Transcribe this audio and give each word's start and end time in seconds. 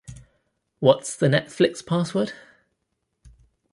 What's 0.79 1.15
the 1.15 1.27
Netflix 1.27 1.85
password? 1.85 2.33